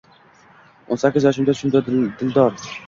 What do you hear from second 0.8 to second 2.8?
O’n sakkiz yoshimda tushimda dildor